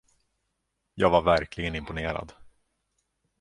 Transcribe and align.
Jag 0.95 1.09
var 1.09 1.21
verkligen 1.21 1.75
imponerad. 1.75 2.33